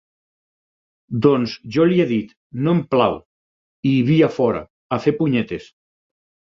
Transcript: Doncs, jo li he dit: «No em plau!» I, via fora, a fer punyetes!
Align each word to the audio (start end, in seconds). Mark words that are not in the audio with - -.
Doncs, 1.25 1.53
jo 1.75 1.85
li 1.91 2.01
he 2.05 2.09
dit: 2.13 2.33
«No 2.63 2.73
em 2.79 2.81
plau!» 2.95 3.21
I, 3.21 3.95
via 4.11 4.35
fora, 4.41 4.67
a 4.99 5.03
fer 5.07 5.19
punyetes! 5.23 5.75